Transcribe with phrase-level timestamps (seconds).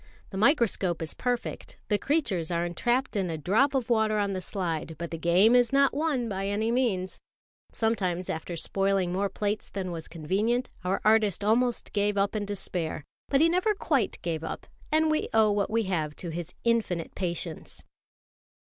[0.31, 4.41] The microscope is perfect, the creatures are entrapped in a drop of water on the
[4.41, 7.19] slide; but the game is not won by any means.
[7.71, 13.05] Sometimes, after spoiling more plates than was convenient, our artist almost gave up in despair;
[13.29, 17.13] but he never quite gave up, and we owe what we have to his infinite
[17.13, 17.83] patience.